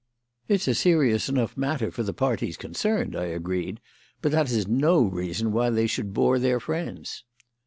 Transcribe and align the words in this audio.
"It's 0.47 0.67
a 0.67 0.73
serious 0.73 1.29
enough 1.29 1.55
matter 1.55 1.91
for 1.91 2.01
the 2.01 2.11
parties 2.11 2.57
concerned," 2.57 3.15
I 3.15 3.25
agreed; 3.25 3.79
"but 4.19 4.31
that 4.31 4.49
is 4.49 4.67
no 4.67 5.03
reason 5.03 5.51
why 5.51 5.69
they 5.69 5.85
should 5.85 6.11
bore 6.11 6.39
their 6.39 6.59
friends." 6.59 7.23